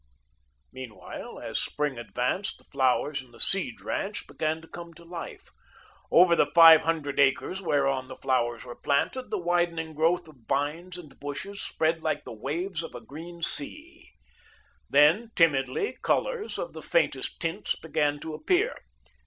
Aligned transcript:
Meanwhile, 0.73 1.37
as 1.43 1.59
spring 1.59 1.99
advanced, 1.99 2.57
the 2.57 2.63
flowers 2.63 3.21
in 3.21 3.29
the 3.29 3.39
Seed 3.39 3.81
ranch 3.81 4.25
began 4.25 4.59
to 4.63 4.67
come 4.67 4.95
to 4.95 5.03
life. 5.05 5.51
Over 6.09 6.35
the 6.35 6.47
five 6.55 6.81
hundred 6.81 7.19
acres 7.19 7.61
whereon 7.61 8.07
the 8.07 8.15
flowers 8.15 8.65
were 8.65 8.73
planted, 8.75 9.29
the 9.29 9.37
widening 9.37 9.93
growth 9.93 10.27
of 10.27 10.37
vines 10.49 10.97
and 10.97 11.19
bushes 11.19 11.61
spread 11.61 12.01
like 12.01 12.23
the 12.25 12.33
waves 12.33 12.81
of 12.81 12.95
a 12.95 12.99
green 13.01 13.43
sea. 13.43 14.09
Then, 14.89 15.29
timidly, 15.35 15.97
colours 16.01 16.57
of 16.57 16.73
the 16.73 16.81
faintest 16.81 17.39
tints 17.39 17.75
began 17.75 18.19
to 18.21 18.33
appear. 18.33 18.75